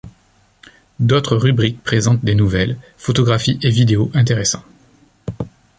[0.99, 4.63] D’autres rubriques présentent des nouvelles, photographies et vidéos intéressant.